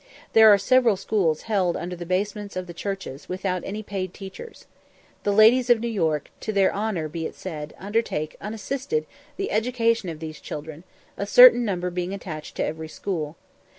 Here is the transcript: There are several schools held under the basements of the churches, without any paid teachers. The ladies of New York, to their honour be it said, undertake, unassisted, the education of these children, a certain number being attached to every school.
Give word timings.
There 0.33 0.51
are 0.51 0.57
several 0.57 0.97
schools 0.97 1.43
held 1.43 1.77
under 1.77 1.95
the 1.95 2.07
basements 2.07 2.55
of 2.55 2.65
the 2.65 2.73
churches, 2.73 3.29
without 3.29 3.61
any 3.63 3.83
paid 3.83 4.15
teachers. 4.15 4.65
The 5.21 5.31
ladies 5.31 5.69
of 5.69 5.79
New 5.79 5.87
York, 5.87 6.31
to 6.39 6.51
their 6.51 6.73
honour 6.73 7.07
be 7.07 7.27
it 7.27 7.35
said, 7.35 7.75
undertake, 7.77 8.35
unassisted, 8.41 9.05
the 9.37 9.51
education 9.51 10.09
of 10.09 10.17
these 10.19 10.39
children, 10.41 10.85
a 11.17 11.27
certain 11.27 11.63
number 11.63 11.91
being 11.91 12.15
attached 12.15 12.55
to 12.55 12.65
every 12.65 12.87
school. 12.87 13.35